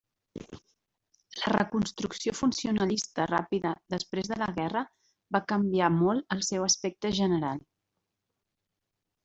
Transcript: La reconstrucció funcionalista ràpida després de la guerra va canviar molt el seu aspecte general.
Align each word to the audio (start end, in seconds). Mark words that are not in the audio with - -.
La 1.41 1.51
reconstrucció 1.55 2.33
funcionalista 2.39 3.27
ràpida 3.33 3.75
després 3.95 4.31
de 4.33 4.39
la 4.45 4.49
guerra 4.57 4.83
va 5.37 5.43
canviar 5.53 5.91
molt 6.01 6.37
el 6.37 6.43
seu 6.51 6.67
aspecte 6.73 7.13
general. 7.23 7.63